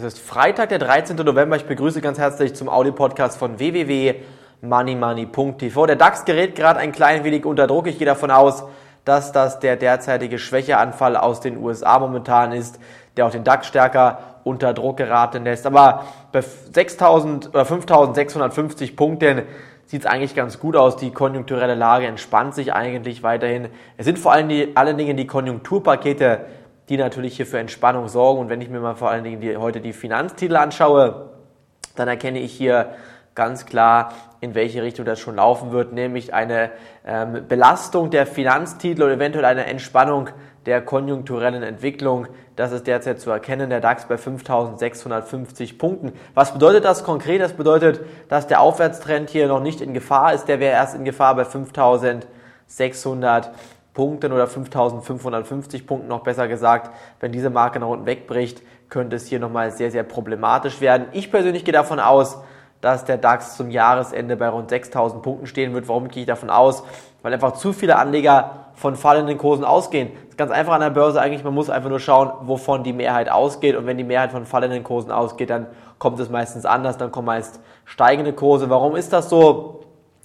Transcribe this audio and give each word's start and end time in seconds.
Es 0.00 0.14
ist 0.14 0.18
Freitag, 0.18 0.70
der 0.70 0.78
13. 0.78 1.14
November. 1.14 1.56
Ich 1.56 1.66
begrüße 1.66 2.00
ganz 2.00 2.18
herzlich 2.18 2.54
zum 2.54 2.70
Audio-Podcast 2.70 3.36
von 3.36 3.58
www.moneymoney.tv. 3.58 5.84
Der 5.84 5.96
DAX 5.96 6.24
gerät 6.24 6.54
gerade 6.54 6.80
ein 6.80 6.92
klein 6.92 7.22
wenig 7.22 7.44
unter 7.44 7.66
Druck. 7.66 7.86
Ich 7.86 7.98
gehe 7.98 8.06
davon 8.06 8.30
aus, 8.30 8.64
dass 9.04 9.32
das 9.32 9.60
der 9.60 9.76
derzeitige 9.76 10.38
Schwächeanfall 10.38 11.18
aus 11.18 11.40
den 11.40 11.58
USA 11.58 11.98
momentan 11.98 12.52
ist, 12.52 12.80
der 13.18 13.26
auch 13.26 13.30
den 13.30 13.44
DAX 13.44 13.66
stärker 13.66 14.40
unter 14.42 14.72
Druck 14.72 14.96
geraten 14.96 15.44
lässt. 15.44 15.66
Aber 15.66 16.04
bei 16.32 16.40
6.000 16.40 17.50
oder 17.50 17.64
5.650 17.64 18.96
Punkten 18.96 19.42
sieht 19.84 20.00
es 20.00 20.06
eigentlich 20.06 20.34
ganz 20.34 20.58
gut 20.58 20.76
aus. 20.76 20.96
Die 20.96 21.10
konjunkturelle 21.10 21.74
Lage 21.74 22.06
entspannt 22.06 22.54
sich 22.54 22.72
eigentlich 22.72 23.22
weiterhin. 23.22 23.68
Es 23.98 24.06
sind 24.06 24.18
vor 24.18 24.32
allen 24.32 24.48
Dingen 24.48 25.18
die 25.18 25.26
Konjunkturpakete, 25.26 26.46
die 26.90 26.98
natürlich 26.98 27.36
hier 27.36 27.46
für 27.46 27.58
Entspannung 27.58 28.08
sorgen. 28.08 28.40
Und 28.40 28.50
wenn 28.50 28.60
ich 28.60 28.68
mir 28.68 28.80
mal 28.80 28.96
vor 28.96 29.10
allen 29.10 29.24
Dingen 29.24 29.40
die, 29.40 29.56
heute 29.56 29.80
die 29.80 29.94
Finanztitel 29.94 30.56
anschaue, 30.56 31.30
dann 31.96 32.08
erkenne 32.08 32.40
ich 32.40 32.52
hier 32.52 32.90
ganz 33.36 33.64
klar, 33.64 34.12
in 34.40 34.56
welche 34.56 34.82
Richtung 34.82 35.04
das 35.04 35.20
schon 35.20 35.36
laufen 35.36 35.70
wird, 35.70 35.92
nämlich 35.92 36.34
eine 36.34 36.72
ähm, 37.06 37.44
Belastung 37.48 38.10
der 38.10 38.26
Finanztitel 38.26 39.04
oder 39.04 39.12
eventuell 39.12 39.44
eine 39.44 39.66
Entspannung 39.66 40.30
der 40.66 40.82
konjunkturellen 40.82 41.62
Entwicklung. 41.62 42.26
Das 42.56 42.72
ist 42.72 42.88
derzeit 42.88 43.20
zu 43.20 43.30
erkennen. 43.30 43.70
Der 43.70 43.80
DAX 43.80 44.06
bei 44.06 44.16
5.650 44.16 45.78
Punkten. 45.78 46.12
Was 46.34 46.52
bedeutet 46.52 46.84
das 46.84 47.04
konkret? 47.04 47.40
Das 47.40 47.52
bedeutet, 47.52 48.00
dass 48.28 48.48
der 48.48 48.60
Aufwärtstrend 48.60 49.30
hier 49.30 49.46
noch 49.46 49.60
nicht 49.60 49.80
in 49.80 49.94
Gefahr 49.94 50.34
ist. 50.34 50.48
Der 50.48 50.58
wäre 50.58 50.72
erst 50.72 50.96
in 50.96 51.04
Gefahr 51.04 51.36
bei 51.36 51.44
5.600 51.44 53.50
Punkten 53.94 54.32
oder 54.32 54.46
5550 54.46 55.86
Punkten 55.86 56.08
noch 56.08 56.22
besser 56.22 56.48
gesagt. 56.48 56.90
Wenn 57.18 57.32
diese 57.32 57.50
Marke 57.50 57.80
nach 57.80 57.88
unten 57.88 58.06
wegbricht, 58.06 58.62
könnte 58.88 59.16
es 59.16 59.26
hier 59.26 59.40
nochmal 59.40 59.70
sehr, 59.72 59.90
sehr 59.90 60.04
problematisch 60.04 60.80
werden. 60.80 61.06
Ich 61.12 61.30
persönlich 61.30 61.64
gehe 61.64 61.72
davon 61.72 62.00
aus, 62.00 62.38
dass 62.80 63.04
der 63.04 63.18
DAX 63.18 63.56
zum 63.56 63.70
Jahresende 63.70 64.36
bei 64.36 64.48
rund 64.48 64.70
6000 64.70 65.22
Punkten 65.22 65.46
stehen 65.46 65.74
wird. 65.74 65.88
Warum 65.88 66.08
gehe 66.08 66.22
ich 66.22 66.26
davon 66.26 66.50
aus? 66.50 66.82
Weil 67.22 67.34
einfach 67.34 67.52
zu 67.52 67.72
viele 67.72 67.96
Anleger 67.96 68.66
von 68.74 68.96
fallenden 68.96 69.36
Kursen 69.36 69.64
ausgehen. 69.64 70.12
Das 70.14 70.30
ist 70.30 70.38
ganz 70.38 70.50
einfach 70.50 70.72
an 70.72 70.80
der 70.80 70.90
Börse 70.90 71.20
eigentlich. 71.20 71.44
Man 71.44 71.52
muss 71.52 71.68
einfach 71.68 71.90
nur 71.90 72.00
schauen, 72.00 72.30
wovon 72.42 72.82
die 72.82 72.94
Mehrheit 72.94 73.30
ausgeht. 73.30 73.76
Und 73.76 73.86
wenn 73.86 73.98
die 73.98 74.04
Mehrheit 74.04 74.32
von 74.32 74.46
fallenden 74.46 74.82
Kursen 74.82 75.10
ausgeht, 75.10 75.50
dann 75.50 75.66
kommt 75.98 76.18
es 76.20 76.30
meistens 76.30 76.64
anders. 76.64 76.96
Dann 76.96 77.12
kommen 77.12 77.26
meist 77.26 77.60
steigende 77.84 78.32
Kurse. 78.32 78.70
Warum 78.70 78.96
ist 78.96 79.12
das 79.12 79.28
so? 79.28 79.79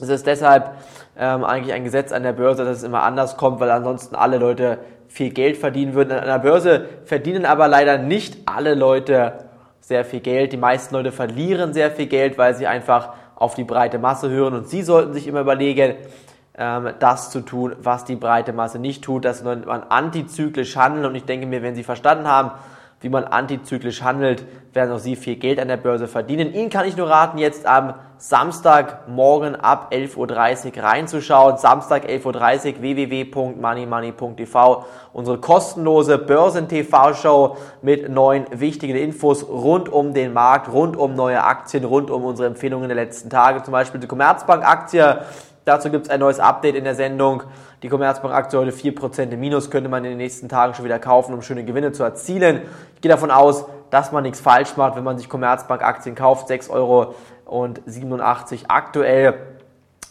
Es 0.00 0.08
ist 0.08 0.26
deshalb 0.26 0.72
ähm, 1.18 1.44
eigentlich 1.44 1.74
ein 1.74 1.84
Gesetz 1.84 2.12
an 2.12 2.22
der 2.22 2.32
Börse, 2.32 2.64
dass 2.64 2.78
es 2.78 2.82
immer 2.82 3.02
anders 3.02 3.36
kommt, 3.36 3.60
weil 3.60 3.70
ansonsten 3.70 4.14
alle 4.14 4.38
Leute 4.38 4.78
viel 5.08 5.30
Geld 5.30 5.56
verdienen 5.56 5.94
würden. 5.94 6.12
An 6.12 6.26
der 6.26 6.38
Börse 6.38 6.86
verdienen 7.04 7.46
aber 7.46 7.68
leider 7.68 7.96
nicht 7.96 8.36
alle 8.46 8.74
Leute 8.74 9.32
sehr 9.80 10.04
viel 10.04 10.20
Geld. 10.20 10.52
Die 10.52 10.58
meisten 10.58 10.94
Leute 10.94 11.12
verlieren 11.12 11.72
sehr 11.72 11.90
viel 11.90 12.06
Geld, 12.06 12.36
weil 12.36 12.54
sie 12.54 12.66
einfach 12.66 13.10
auf 13.36 13.54
die 13.54 13.64
breite 13.64 13.98
Masse 13.98 14.28
hören. 14.28 14.54
Und 14.54 14.68
sie 14.68 14.82
sollten 14.82 15.14
sich 15.14 15.26
immer 15.26 15.40
überlegen, 15.40 15.94
ähm, 16.58 16.90
das 16.98 17.30
zu 17.30 17.40
tun, 17.40 17.76
was 17.80 18.04
die 18.04 18.16
breite 18.16 18.52
Masse 18.52 18.78
nicht 18.78 19.04
tut, 19.04 19.24
dass 19.24 19.42
man 19.44 19.64
antizyklisch 19.66 20.76
handelt. 20.76 21.06
Und 21.06 21.14
ich 21.14 21.24
denke 21.24 21.46
mir, 21.46 21.62
wenn 21.62 21.74
Sie 21.74 21.84
verstanden 21.84 22.26
haben, 22.26 22.50
wie 23.06 23.10
man 23.10 23.22
antizyklisch 23.22 24.02
handelt, 24.02 24.44
werden 24.72 24.90
auch 24.90 24.98
Sie 24.98 25.14
viel 25.14 25.36
Geld 25.36 25.60
an 25.60 25.68
der 25.68 25.76
Börse 25.76 26.08
verdienen. 26.08 26.52
Ihnen 26.52 26.70
kann 26.70 26.88
ich 26.88 26.96
nur 26.96 27.08
raten, 27.08 27.38
jetzt 27.38 27.64
am 27.64 27.94
Samstagmorgen 28.18 29.54
ab 29.54 29.92
11.30 29.92 30.76
Uhr 30.76 30.82
reinzuschauen. 30.82 31.56
Samstag 31.56 32.08
11.30 32.08 32.74
Uhr 32.74 32.80
www.moneymoney.tv. 32.80 34.84
Unsere 35.12 35.38
kostenlose 35.38 36.18
Börsen-TV-Show 36.18 37.58
mit 37.80 38.08
neuen 38.08 38.46
wichtigen 38.50 38.96
Infos 38.96 39.48
rund 39.48 39.88
um 39.88 40.12
den 40.12 40.32
Markt, 40.32 40.72
rund 40.72 40.96
um 40.96 41.14
neue 41.14 41.44
Aktien, 41.44 41.84
rund 41.84 42.10
um 42.10 42.24
unsere 42.24 42.48
Empfehlungen 42.48 42.88
der 42.88 42.96
letzten 42.96 43.30
Tage. 43.30 43.62
Zum 43.62 43.70
Beispiel 43.70 44.00
die 44.00 44.08
Commerzbank-Aktie 44.08 45.20
Dazu 45.66 45.90
gibt 45.90 46.06
es 46.06 46.10
ein 46.12 46.20
neues 46.20 46.38
Update 46.38 46.76
in 46.76 46.84
der 46.84 46.94
Sendung. 46.94 47.42
Die 47.82 47.88
Commerzbank-Aktie 47.88 48.56
heute 48.56 48.70
4% 48.70 49.32
im 49.32 49.40
Minus, 49.40 49.68
könnte 49.68 49.90
man 49.90 50.04
in 50.04 50.10
den 50.10 50.18
nächsten 50.18 50.48
Tagen 50.48 50.74
schon 50.74 50.84
wieder 50.84 51.00
kaufen, 51.00 51.34
um 51.34 51.42
schöne 51.42 51.64
Gewinne 51.64 51.90
zu 51.90 52.04
erzielen. 52.04 52.62
Ich 52.94 53.00
gehe 53.00 53.10
davon 53.10 53.32
aus, 53.32 53.64
dass 53.90 54.12
man 54.12 54.22
nichts 54.22 54.38
falsch 54.38 54.76
macht, 54.76 54.94
wenn 54.94 55.02
man 55.02 55.18
sich 55.18 55.28
Commerzbank-Aktien 55.28 56.14
kauft. 56.14 56.48
6,87 56.48 56.70
Euro 56.70 57.14
aktuell. 58.68 59.34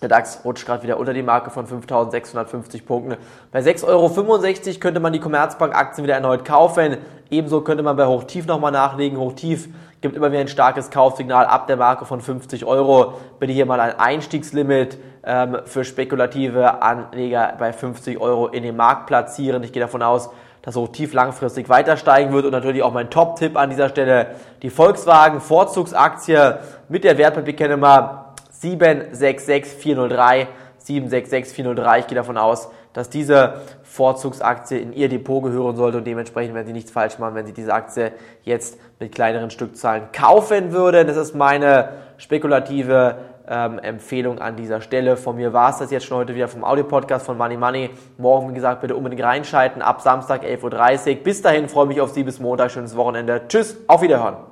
Der 0.00 0.08
DAX 0.08 0.40
rutscht 0.42 0.64
gerade 0.64 0.84
wieder 0.84 0.98
unter 0.98 1.12
die 1.12 1.22
Marke 1.22 1.50
von 1.50 1.66
5.650 1.66 2.86
Punkten. 2.86 3.18
Bei 3.50 3.60
6,65 3.60 3.86
Euro 3.88 4.80
könnte 4.80 5.00
man 5.00 5.12
die 5.12 5.20
Commerzbank-Aktien 5.20 6.04
wieder 6.04 6.14
erneut 6.14 6.46
kaufen. 6.46 6.96
Ebenso 7.28 7.60
könnte 7.60 7.82
man 7.82 7.96
bei 7.96 8.06
Hochtief 8.06 8.46
nochmal 8.46 8.72
nachlegen. 8.72 9.18
Hochtief 9.18 9.68
gibt 10.02 10.16
immer 10.16 10.30
wieder 10.32 10.40
ein 10.40 10.48
starkes 10.48 10.90
Kaufsignal 10.90 11.46
ab 11.46 11.68
der 11.68 11.76
Marke 11.76 12.04
von 12.04 12.20
50 12.20 12.66
Euro. 12.66 13.14
Bitte 13.38 13.52
hier 13.52 13.66
mal 13.66 13.80
ein 13.80 13.98
Einstiegslimit 13.98 14.98
ähm, 15.24 15.58
für 15.64 15.84
spekulative 15.84 16.82
Anleger 16.82 17.54
bei 17.58 17.72
50 17.72 18.20
Euro 18.20 18.48
in 18.48 18.64
den 18.64 18.76
Markt 18.76 19.06
platzieren. 19.06 19.62
Ich 19.62 19.72
gehe 19.72 19.80
davon 19.80 20.02
aus, 20.02 20.30
dass 20.62 20.76
Hochtief 20.76 21.12
langfristig 21.14 21.68
weiter 21.68 21.96
steigen 21.96 22.32
wird 22.32 22.44
und 22.44 22.50
natürlich 22.50 22.82
auch 22.82 22.92
mein 22.92 23.10
Top-Tipp 23.10 23.56
an 23.56 23.70
dieser 23.70 23.88
Stelle, 23.88 24.34
die 24.62 24.70
Volkswagen 24.70 25.40
Vorzugsaktie 25.40 26.56
mit 26.88 27.04
der 27.04 27.16
Wertpapierkennummer 27.16 28.34
766403. 28.50 30.48
766403. 30.86 31.98
Ich 32.00 32.06
gehe 32.06 32.16
davon 32.16 32.36
aus, 32.38 32.70
dass 32.92 33.08
diese 33.08 33.54
Vorzugsaktie 33.82 34.78
in 34.78 34.92
Ihr 34.92 35.08
Depot 35.08 35.42
gehören 35.42 35.76
sollte 35.76 35.98
und 35.98 36.06
dementsprechend 36.06 36.54
werden 36.54 36.66
Sie 36.66 36.72
nichts 36.72 36.90
falsch 36.90 37.18
machen, 37.18 37.34
wenn 37.34 37.46
Sie 37.46 37.52
diese 37.52 37.72
Aktie 37.72 38.12
jetzt 38.42 38.78
mit 39.00 39.14
kleineren 39.14 39.50
Stückzahlen 39.50 40.04
kaufen 40.12 40.72
würden. 40.72 41.06
Das 41.06 41.16
ist 41.16 41.34
meine 41.34 41.90
spekulative 42.18 43.16
ähm, 43.48 43.78
Empfehlung 43.78 44.38
an 44.38 44.56
dieser 44.56 44.80
Stelle. 44.80 45.16
Von 45.16 45.36
mir 45.36 45.52
war 45.52 45.70
es 45.70 45.78
das 45.78 45.90
jetzt 45.90 46.06
schon 46.06 46.18
heute 46.18 46.34
wieder 46.34 46.48
vom 46.48 46.64
Audio-Podcast 46.64 47.26
von 47.26 47.36
Money 47.36 47.56
Money. 47.56 47.90
Morgen, 48.18 48.50
wie 48.50 48.54
gesagt, 48.54 48.80
bitte 48.80 48.96
unbedingt 48.96 49.22
reinschalten 49.22 49.82
ab 49.82 50.00
Samstag 50.00 50.44
11.30 50.44 51.16
Uhr. 51.18 51.22
Bis 51.24 51.42
dahin 51.42 51.68
freue 51.68 51.84
ich 51.84 51.88
mich 51.88 52.00
auf 52.00 52.10
Sie 52.10 52.24
bis 52.24 52.40
Montag. 52.40 52.70
Schönes 52.70 52.96
Wochenende. 52.96 53.42
Tschüss, 53.48 53.76
auf 53.86 54.02
Wiederhören. 54.02 54.51